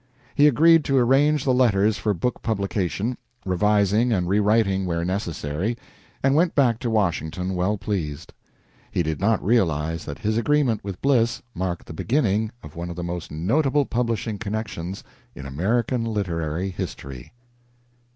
[0.33, 5.77] He agreed to arrange the letters for book publication, revising and rewriting where necessary,
[6.23, 8.33] and went back to Washington well pleased.
[8.89, 12.95] He did not realize that his agreement with Bliss marked the beginning of one of
[12.95, 15.03] the most notable publishing connections
[15.35, 17.31] in American literary history.